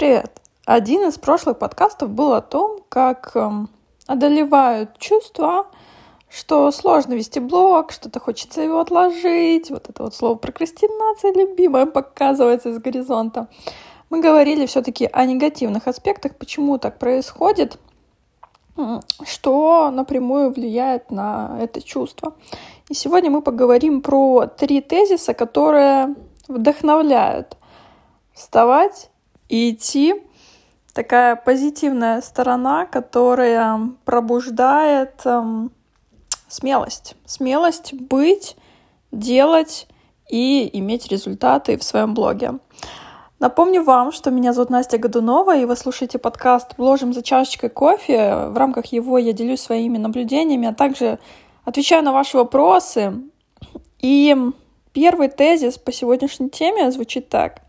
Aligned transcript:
Привет! 0.00 0.40
Один 0.64 1.06
из 1.06 1.18
прошлых 1.18 1.58
подкастов 1.58 2.08
был 2.08 2.32
о 2.32 2.40
том, 2.40 2.80
как 2.88 3.32
эм, 3.34 3.68
одолевают 4.06 4.96
чувства, 4.96 5.66
что 6.30 6.70
сложно 6.70 7.12
вести 7.12 7.38
блог, 7.38 7.92
что-то 7.92 8.18
хочется 8.18 8.62
его 8.62 8.80
отложить. 8.80 9.68
Вот 9.68 9.90
это 9.90 10.04
вот 10.04 10.14
слово 10.14 10.36
прокрастинация 10.36 11.34
любимое 11.34 11.84
показывается 11.84 12.70
из 12.70 12.78
горизонта. 12.78 13.48
Мы 14.08 14.22
говорили 14.22 14.64
все-таки 14.64 15.06
о 15.12 15.26
негативных 15.26 15.86
аспектах, 15.86 16.34
почему 16.36 16.78
так 16.78 16.98
происходит, 16.98 17.78
что 19.22 19.90
напрямую 19.90 20.50
влияет 20.50 21.10
на 21.10 21.58
это 21.60 21.82
чувство. 21.82 22.32
И 22.88 22.94
сегодня 22.94 23.30
мы 23.30 23.42
поговорим 23.42 24.00
про 24.00 24.46
три 24.46 24.80
тезиса, 24.80 25.34
которые 25.34 26.14
вдохновляют 26.48 27.58
вставать 28.32 29.10
и 29.50 29.72
идти. 29.72 30.14
Такая 30.94 31.36
позитивная 31.36 32.20
сторона, 32.22 32.86
которая 32.86 33.90
пробуждает 34.04 35.20
эм, 35.24 35.72
смелость. 36.48 37.16
Смелость 37.26 37.92
быть, 37.92 38.56
делать 39.12 39.86
и 40.28 40.70
иметь 40.78 41.08
результаты 41.08 41.76
в 41.76 41.84
своем 41.84 42.14
блоге. 42.14 42.54
Напомню 43.38 43.82
вам, 43.82 44.12
что 44.12 44.30
меня 44.30 44.52
зовут 44.52 44.70
Настя 44.70 44.98
Годунова, 44.98 45.56
и 45.56 45.64
вы 45.64 45.76
слушаете 45.76 46.18
подкаст 46.18 46.74
«Вложим 46.76 47.12
за 47.12 47.22
чашечкой 47.22 47.70
кофе». 47.70 48.48
В 48.48 48.56
рамках 48.56 48.86
его 48.86 49.18
я 49.18 49.32
делюсь 49.32 49.60
своими 49.60 49.96
наблюдениями, 49.96 50.68
а 50.68 50.74
также 50.74 51.18
отвечаю 51.64 52.04
на 52.04 52.12
ваши 52.12 52.36
вопросы. 52.36 53.14
И 53.98 54.36
первый 54.92 55.28
тезис 55.28 55.78
по 55.78 55.92
сегодняшней 55.92 56.50
теме 56.50 56.90
звучит 56.90 57.28
так. 57.28 57.62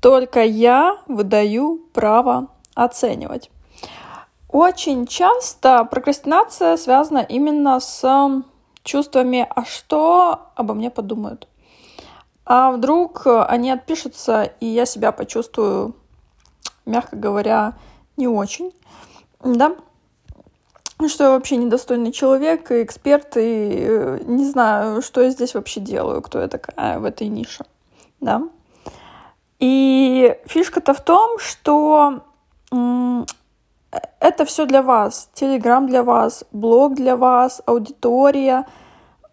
Только 0.00 0.44
я 0.44 0.98
выдаю 1.06 1.80
право 1.92 2.48
оценивать. 2.74 3.50
Очень 4.48 5.06
часто 5.06 5.84
прокрастинация 5.84 6.76
связана 6.76 7.18
именно 7.18 7.80
с 7.80 8.42
чувствами 8.82 9.46
«а 9.54 9.64
что 9.64 10.50
обо 10.54 10.74
мне 10.74 10.90
подумают?». 10.90 11.48
А 12.44 12.70
вдруг 12.70 13.26
они 13.26 13.72
отпишутся, 13.72 14.44
и 14.60 14.66
я 14.66 14.86
себя 14.86 15.10
почувствую, 15.10 15.96
мягко 16.84 17.16
говоря, 17.16 17.74
не 18.16 18.28
очень, 18.28 18.72
да? 19.42 19.74
Что 21.08 21.24
я 21.24 21.30
вообще 21.30 21.56
недостойный 21.56 22.12
человек, 22.12 22.70
и 22.70 22.82
эксперт, 22.82 23.36
и 23.36 23.84
э, 23.88 24.20
не 24.24 24.46
знаю, 24.46 25.02
что 25.02 25.20
я 25.20 25.30
здесь 25.30 25.54
вообще 25.54 25.80
делаю, 25.80 26.22
кто 26.22 26.40
я 26.40 26.48
такая 26.48 27.00
в 27.00 27.04
этой 27.04 27.26
нише, 27.26 27.66
да? 28.20 28.48
И 29.58 30.38
фишка-то 30.46 30.94
в 30.94 31.00
том, 31.00 31.38
что 31.38 32.22
это 34.20 34.44
все 34.44 34.66
для 34.66 34.82
вас. 34.82 35.30
Телеграм 35.34 35.86
для 35.86 36.02
вас, 36.02 36.44
блог 36.52 36.94
для 36.94 37.16
вас, 37.16 37.62
аудитория— 37.66 38.66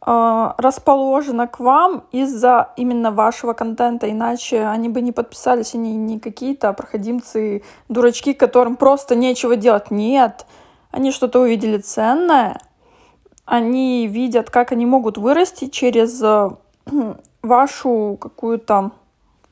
а, 0.05 0.55
расположена 0.57 1.47
к 1.47 1.61
вам 1.61 2.03
из-за 2.11 2.73
именно 2.75 3.11
вашего 3.11 3.53
контента, 3.53 4.11
иначе 4.11 4.65
они 4.65 4.89
бы 4.89 4.99
не 4.99 5.13
подписались, 5.13 5.75
они 5.75 5.95
не 5.95 6.19
какие-то 6.19 6.73
проходимцы, 6.73 7.63
дурачки, 7.87 8.33
которым 8.33 8.75
просто 8.75 9.15
нечего 9.15 9.55
делать. 9.55 9.91
Нет, 9.91 10.45
они 10.91 11.11
что-то 11.11 11.39
увидели 11.39 11.77
ценное, 11.77 12.59
они 13.45 14.07
видят, 14.07 14.49
как 14.49 14.73
они 14.73 14.85
могут 14.85 15.17
вырасти 15.17 15.69
через 15.69 16.21
э, 16.21 16.49
вашу 17.41 18.17
какую-то 18.19 18.91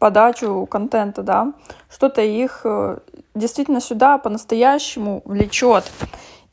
подачу 0.01 0.65
контента, 0.65 1.21
да, 1.21 1.53
что-то 1.87 2.23
их 2.23 2.61
э, 2.63 2.97
действительно 3.35 3.79
сюда 3.79 4.17
по-настоящему 4.17 5.21
влечет. 5.25 5.83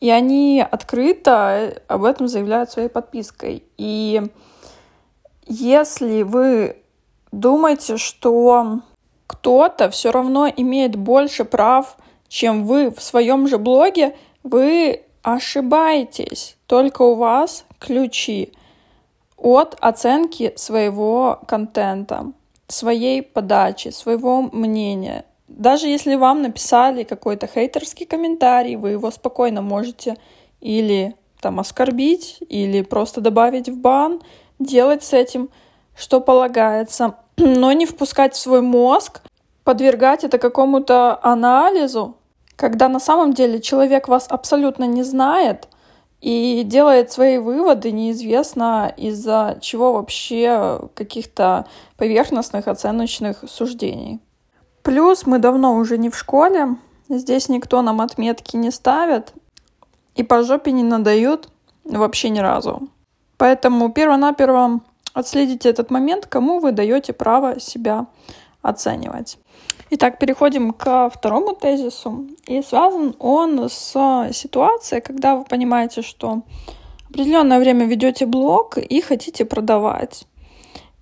И 0.00 0.10
они 0.10 0.62
открыто 0.70 1.80
об 1.88 2.04
этом 2.04 2.28
заявляют 2.28 2.70
своей 2.70 2.90
подпиской. 2.90 3.64
И 3.78 4.22
если 5.46 6.24
вы 6.24 6.76
думаете, 7.32 7.96
что 7.96 8.80
кто-то 9.26 9.88
все 9.88 10.10
равно 10.10 10.46
имеет 10.54 10.96
больше 10.96 11.46
прав, 11.46 11.96
чем 12.28 12.66
вы 12.66 12.90
в 12.90 13.00
своем 13.00 13.48
же 13.48 13.56
блоге, 13.56 14.14
вы 14.42 15.04
ошибаетесь. 15.22 16.58
Только 16.66 17.00
у 17.00 17.14
вас 17.14 17.64
ключи 17.78 18.52
от 19.38 19.74
оценки 19.80 20.52
своего 20.56 21.40
контента, 21.48 22.32
своей 22.68 23.22
подачи, 23.22 23.88
своего 23.88 24.42
мнения. 24.42 25.24
Даже 25.48 25.88
если 25.88 26.14
вам 26.14 26.42
написали 26.42 27.02
какой-то 27.02 27.46
хейтерский 27.46 28.06
комментарий, 28.06 28.76
вы 28.76 28.90
его 28.90 29.10
спокойно 29.10 29.62
можете 29.62 30.16
или 30.60 31.16
там 31.40 31.60
оскорбить, 31.60 32.38
или 32.48 32.82
просто 32.82 33.20
добавить 33.20 33.68
в 33.68 33.76
бан, 33.76 34.20
делать 34.58 35.04
с 35.04 35.12
этим, 35.12 35.48
что 35.96 36.20
полагается, 36.20 37.14
но 37.36 37.72
не 37.72 37.86
впускать 37.86 38.34
в 38.34 38.38
свой 38.38 38.60
мозг, 38.60 39.22
подвергать 39.64 40.24
это 40.24 40.38
какому-то 40.38 41.18
анализу, 41.22 42.16
когда 42.56 42.88
на 42.88 43.00
самом 43.00 43.32
деле 43.32 43.60
человек 43.60 44.08
вас 44.08 44.26
абсолютно 44.28 44.84
не 44.84 45.02
знает 45.02 45.68
и 46.20 46.62
делает 46.64 47.12
свои 47.12 47.38
выводы 47.38 47.92
неизвестно 47.92 48.92
из-за 48.96 49.58
чего 49.60 49.92
вообще 49.92 50.80
каких-то 50.94 51.66
поверхностных 51.96 52.66
оценочных 52.66 53.44
суждений. 53.48 54.20
Плюс 54.82 55.26
мы 55.26 55.38
давно 55.38 55.74
уже 55.76 55.98
не 55.98 56.10
в 56.10 56.16
школе, 56.16 56.76
здесь 57.08 57.48
никто 57.48 57.82
нам 57.82 58.00
отметки 58.00 58.56
не 58.56 58.70
ставит 58.70 59.32
и 60.14 60.22
по 60.22 60.42
жопе 60.42 60.72
не 60.72 60.82
надают 60.82 61.48
вообще 61.84 62.30
ни 62.30 62.40
разу. 62.40 62.88
Поэтому 63.36 63.92
перво-наперво 63.92 64.80
отследите 65.14 65.68
этот 65.68 65.90
момент, 65.90 66.26
кому 66.26 66.58
вы 66.58 66.72
даете 66.72 67.12
право 67.12 67.60
себя 67.60 68.06
оценивать. 68.62 69.38
Итак, 69.90 70.18
переходим 70.18 70.72
ко 70.72 71.08
второму 71.08 71.54
тезису. 71.54 72.26
И 72.46 72.60
связан 72.62 73.16
он 73.18 73.68
с 73.70 74.28
ситуацией, 74.32 75.00
когда 75.00 75.36
вы 75.36 75.44
понимаете, 75.44 76.02
что 76.02 76.42
определенное 77.08 77.58
время 77.58 77.86
ведете 77.86 78.26
блог 78.26 78.76
и 78.76 79.00
хотите 79.00 79.46
продавать. 79.46 80.26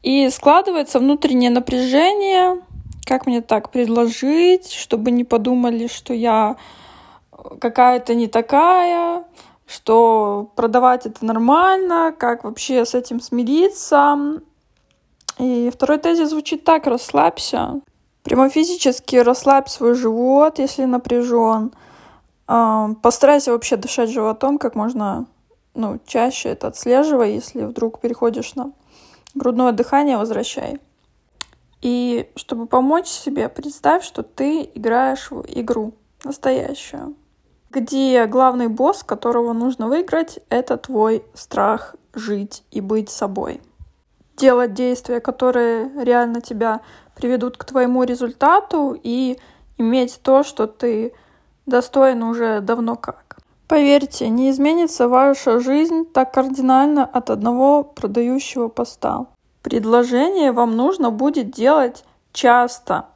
И 0.05 0.31
складывается 0.31 1.01
внутреннее 1.01 1.51
напряжение, 1.51 2.63
как 3.05 3.27
мне 3.27 3.41
так 3.41 3.73
предложить, 3.73 4.71
чтобы 4.71 5.11
не 5.11 5.25
подумали, 5.25 5.89
что 5.89 6.15
я 6.15 6.57
какая-то 7.61 8.15
не 8.15 8.29
такая, 8.29 9.25
что 9.67 10.53
продавать 10.55 11.07
это 11.07 11.25
нормально, 11.25 12.15
как 12.17 12.45
вообще 12.45 12.85
с 12.85 12.95
этим 12.95 13.21
смириться. 13.21 14.41
И 15.39 15.71
второй 15.75 15.99
тезис 15.99 16.31
звучит 16.31 16.63
так, 16.63 16.87
расслабься. 16.87 17.81
Прямо 18.27 18.49
физически 18.49 19.15
расслабь 19.15 19.69
свой 19.69 19.95
живот, 19.95 20.59
если 20.59 20.85
напряжен. 20.85 21.73
А, 22.49 22.91
постарайся 23.01 23.53
вообще 23.53 23.77
дышать 23.77 24.11
животом 24.11 24.59
как 24.59 24.75
можно 24.75 25.27
ну, 25.75 26.01
чаще 26.07 26.49
это 26.49 26.67
отслеживай, 26.67 27.35
если 27.35 27.63
вдруг 27.63 28.01
переходишь 28.01 28.57
на 28.57 28.73
грудное 29.37 29.71
дыхание, 29.71 30.17
возвращай. 30.17 30.81
И 31.83 32.29
чтобы 32.35 32.67
помочь 32.67 33.07
себе, 33.07 33.49
представь, 33.49 34.03
что 34.03 34.25
ты 34.25 34.71
играешь 34.75 35.31
в 35.31 35.45
игру 35.47 35.95
настоящую, 36.25 37.15
где 37.71 38.27
главный 38.27 38.67
босс, 38.67 39.05
которого 39.05 39.53
нужно 39.53 39.87
выиграть, 39.87 40.41
это 40.49 40.77
твой 40.79 41.23
страх 41.33 41.95
жить 42.13 42.65
и 42.73 42.81
быть 42.81 43.09
собой. 43.09 43.61
Делать 44.37 44.75
действия, 44.75 45.21
которые 45.21 45.91
реально 46.05 46.41
тебя 46.41 46.81
приведут 47.15 47.57
к 47.57 47.65
твоему 47.65 48.05
результату 48.05 48.99
и 49.03 49.39
иметь 49.79 50.21
то, 50.23 50.43
что 50.43 50.67
ты 50.67 51.15
достоин 51.65 52.23
уже 52.23 52.61
давно 52.61 52.97
как. 52.97 53.39
Поверьте, 53.67 54.29
не 54.29 54.51
изменится 54.51 55.09
ваша 55.09 55.59
жизнь 55.59 56.05
так 56.05 56.33
кардинально 56.33 57.05
от 57.05 57.31
одного 57.31 57.83
продающего 57.83 58.69
поста. 58.69 59.27
Предложение 59.63 60.53
вам 60.53 60.77
нужно 60.77 61.11
будет 61.11 61.51
делать 61.51 62.05
часто, 62.33 63.07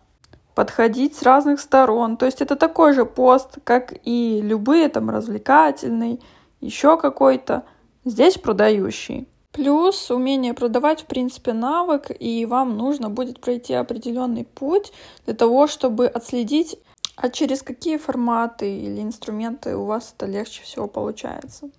подходить 0.54 1.14
с 1.14 1.22
разных 1.22 1.60
сторон. 1.60 2.16
То 2.16 2.26
есть 2.26 2.40
это 2.40 2.56
такой 2.56 2.94
же 2.94 3.04
пост, 3.04 3.58
как 3.62 3.94
и 4.04 4.40
любые 4.42 4.88
там 4.88 5.10
развлекательный, 5.10 6.20
еще 6.60 6.96
какой-то. 6.96 7.62
Здесь 8.04 8.38
продающий. 8.38 9.28
Плюс 9.52 10.10
умение 10.10 10.54
продавать, 10.54 11.02
в 11.02 11.06
принципе, 11.06 11.52
навык, 11.52 12.10
и 12.16 12.46
вам 12.46 12.76
нужно 12.76 13.10
будет 13.10 13.40
пройти 13.40 13.74
определенный 13.74 14.44
путь 14.44 14.92
для 15.24 15.34
того, 15.34 15.66
чтобы 15.66 16.06
отследить, 16.06 16.78
а 17.16 17.28
через 17.28 17.62
какие 17.62 17.96
форматы 17.96 18.78
или 18.78 19.02
инструменты 19.02 19.76
у 19.76 19.84
вас 19.84 20.14
это 20.16 20.26
легче 20.26 20.62
всего 20.62 20.86
получается. 20.86 21.70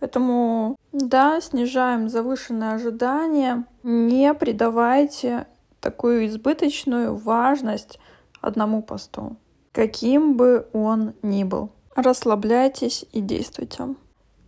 Поэтому, 0.00 0.76
да, 0.92 1.40
снижаем 1.40 2.08
завышенные 2.08 2.72
ожидания, 2.72 3.64
не 3.82 4.34
придавайте 4.34 5.46
такую 5.80 6.26
избыточную 6.26 7.14
важность 7.14 7.98
одному 8.40 8.82
посту, 8.82 9.36
каким 9.72 10.36
бы 10.36 10.68
он 10.72 11.14
ни 11.22 11.44
был. 11.44 11.70
Расслабляйтесь 11.94 13.06
и 13.12 13.20
действуйте. 13.20 13.94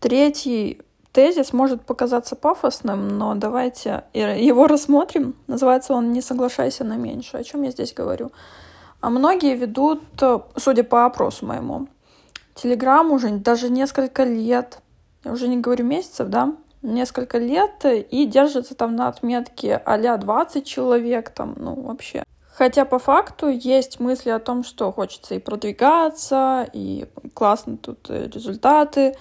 Третий 0.00 0.82
тезис 1.18 1.52
может 1.52 1.82
показаться 1.82 2.36
пафосным, 2.36 3.08
но 3.08 3.34
давайте 3.34 4.04
его 4.14 4.68
рассмотрим. 4.68 5.34
Называется 5.48 5.92
он 5.92 6.12
«Не 6.12 6.20
соглашайся 6.20 6.84
на 6.84 6.94
меньше». 6.94 7.36
О 7.36 7.42
чем 7.42 7.62
я 7.62 7.72
здесь 7.72 7.92
говорю? 7.92 8.30
А 9.00 9.10
многие 9.10 9.56
ведут, 9.56 10.00
судя 10.54 10.84
по 10.84 11.06
опросу 11.06 11.44
моему, 11.44 11.88
Телеграм 12.54 13.10
уже 13.10 13.30
даже 13.30 13.68
несколько 13.68 14.22
лет, 14.22 14.78
я 15.24 15.32
уже 15.32 15.48
не 15.48 15.56
говорю 15.56 15.84
месяцев, 15.84 16.28
да, 16.28 16.54
несколько 16.82 17.38
лет 17.38 17.84
и 17.84 18.24
держится 18.24 18.76
там 18.76 18.94
на 18.94 19.08
отметке 19.08 19.74
а 19.84 19.98
20 20.18 20.64
человек, 20.64 21.30
там, 21.30 21.54
ну, 21.56 21.74
вообще. 21.74 22.22
Хотя 22.54 22.84
по 22.84 23.00
факту 23.00 23.48
есть 23.48 23.98
мысли 23.98 24.30
о 24.30 24.38
том, 24.38 24.62
что 24.62 24.92
хочется 24.92 25.34
и 25.34 25.40
продвигаться, 25.40 26.68
и 26.72 27.08
классно 27.34 27.76
тут 27.76 28.08
результаты 28.08 29.16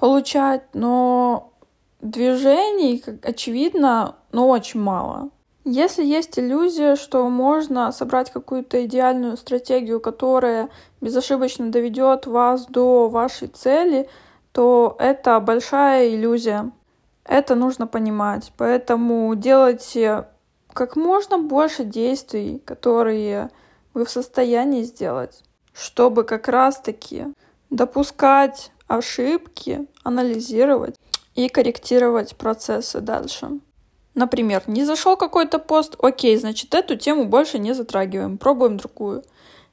получать, 0.00 0.62
но 0.72 1.52
движений, 2.00 3.04
очевидно, 3.22 4.16
ну, 4.32 4.48
очень 4.48 4.80
мало. 4.80 5.28
Если 5.64 6.02
есть 6.02 6.38
иллюзия, 6.38 6.96
что 6.96 7.28
можно 7.28 7.92
собрать 7.92 8.32
какую-то 8.32 8.86
идеальную 8.86 9.36
стратегию, 9.36 10.00
которая 10.00 10.70
безошибочно 11.02 11.70
доведет 11.70 12.26
вас 12.26 12.64
до 12.64 13.10
вашей 13.10 13.48
цели, 13.48 14.08
то 14.52 14.96
это 14.98 15.38
большая 15.38 16.08
иллюзия. 16.08 16.72
Это 17.24 17.54
нужно 17.54 17.86
понимать. 17.86 18.52
Поэтому 18.56 19.34
делайте 19.34 20.24
как 20.72 20.96
можно 20.96 21.36
больше 21.38 21.84
действий, 21.84 22.62
которые 22.64 23.50
вы 23.92 24.06
в 24.06 24.10
состоянии 24.10 24.82
сделать, 24.82 25.44
чтобы 25.74 26.24
как 26.24 26.48
раз-таки 26.48 27.26
допускать 27.68 28.72
ошибки, 28.90 29.86
анализировать 30.02 30.96
и 31.34 31.48
корректировать 31.48 32.36
процессы 32.36 33.00
дальше. 33.00 33.60
Например, 34.14 34.62
не 34.66 34.84
зашел 34.84 35.16
какой-то 35.16 35.58
пост, 35.58 35.96
окей, 36.02 36.36
значит, 36.36 36.74
эту 36.74 36.96
тему 36.96 37.24
больше 37.24 37.58
не 37.58 37.72
затрагиваем, 37.72 38.36
пробуем 38.36 38.76
другую. 38.76 39.22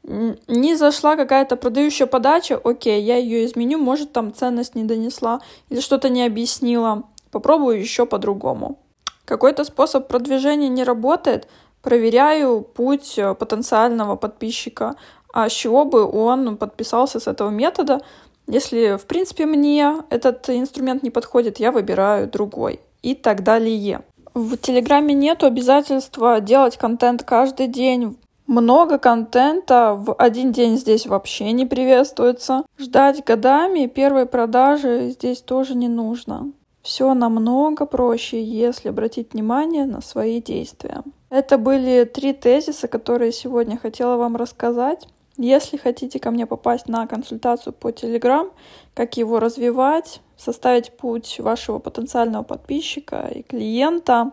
Не 0.04 0.76
зашла 0.76 1.16
какая-то 1.16 1.56
продающая 1.58 2.06
подача, 2.06 2.62
окей, 2.64 3.02
я 3.02 3.18
ее 3.18 3.46
изменю, 3.46 3.80
может, 3.80 4.14
там 4.14 4.34
ценность 4.34 4.76
не 4.76 4.84
донесла 4.84 5.42
или 5.70 5.82
что-то 5.82 6.10
не 6.10 6.24
объяснила, 6.24 7.04
попробую 7.32 7.80
еще 7.80 8.06
по-другому. 8.06 8.80
Какой-то 9.26 9.66
способ 9.66 10.08
продвижения 10.08 10.70
не 10.70 10.84
работает, 10.84 11.50
проверяю 11.82 12.62
путь 12.62 13.18
э, 13.18 13.34
потенциального 13.34 14.16
подписчика, 14.16 14.96
а 15.34 15.50
с 15.50 15.52
чего 15.52 15.86
бы 15.86 16.10
он 16.10 16.58
подписался 16.58 17.20
с 17.20 17.28
этого 17.28 17.50
метода. 17.50 18.02
Если, 18.48 18.98
в 18.98 19.06
принципе, 19.06 19.46
мне 19.46 20.04
этот 20.10 20.50
инструмент 20.50 21.04
не 21.04 21.12
подходит, 21.12 21.60
я 21.60 21.72
выбираю 21.72 22.28
другой 22.28 22.80
и 23.02 23.14
так 23.14 23.44
далее. 23.44 24.02
В 24.34 24.56
Телеграме 24.58 25.14
нет 25.14 25.44
обязательства 25.44 26.40
делать 26.40 26.78
контент 26.78 27.24
каждый 27.24 27.68
день. 27.68 28.18
Много 28.46 28.98
контента 28.98 29.94
в 29.96 30.14
один 30.14 30.54
день 30.54 30.78
здесь 30.78 31.06
вообще 31.06 31.52
не 31.52 31.66
приветствуется. 31.66 32.64
Ждать 32.78 33.26
годами 33.26 33.88
первой 33.88 34.26
продажи 34.26 35.10
здесь 35.10 35.42
тоже 35.42 35.76
не 35.76 35.90
нужно. 35.90 36.52
Все 36.82 37.14
намного 37.14 37.86
проще, 37.86 38.42
если 38.42 38.88
обратить 38.88 39.34
внимание 39.34 39.86
на 39.86 40.02
свои 40.02 40.42
действия. 40.42 41.04
Это 41.30 41.58
были 41.58 42.06
три 42.06 42.32
тезиса, 42.32 42.88
которые 42.88 43.34
сегодня 43.34 43.78
хотела 43.78 44.16
вам 44.16 44.38
рассказать. 44.38 45.06
Если 45.38 45.78
хотите 45.78 46.20
ко 46.20 46.32
мне 46.32 46.48
попасть 46.48 46.88
на 46.88 47.06
консультацию 47.06 47.72
по 47.72 47.90
Telegram, 47.90 48.52
как 48.96 49.18
его 49.18 49.40
развивать, 49.40 50.22
составить 50.36 50.92
путь 50.98 51.40
вашего 51.40 51.78
потенциального 51.78 52.44
подписчика 52.44 53.30
и 53.34 53.44
клиента 53.44 54.32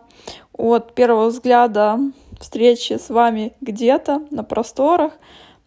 от 0.53 0.95
первого 0.95 1.27
взгляда 1.27 1.99
встречи 2.39 2.93
с 2.93 3.09
вами 3.09 3.53
где-то 3.61 4.23
на 4.31 4.43
просторах 4.43 5.13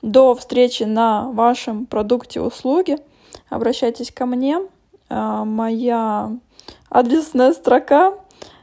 до 0.02 0.34
встречи 0.34 0.82
на 0.82 1.30
вашем 1.30 1.86
продукте 1.86 2.40
услуги, 2.40 2.98
обращайтесь 3.48 4.12
ко 4.12 4.26
мне. 4.26 4.60
А, 5.08 5.44
моя 5.44 6.36
адресная 6.88 7.52
строка 7.52 8.14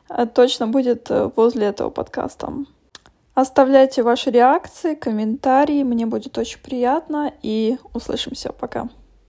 э, 0.10 0.26
точно 0.28 0.68
будет 0.68 1.10
э, 1.10 1.30
возле 1.36 1.68
этого 1.68 1.90
подкаста. 1.90 2.54
Оставляйте 3.36 4.02
ваши 4.02 4.32
реакции, 4.32 4.96
комментарии, 4.96 5.84
мне 5.84 6.06
будет 6.06 6.38
очень 6.38 6.60
приятно 6.60 7.34
и 7.42 7.78
услышимся. 7.94 8.54
Пока. 8.54 8.88